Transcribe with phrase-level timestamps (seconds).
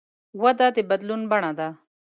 [0.41, 1.69] وده د بدلون بڼه ده.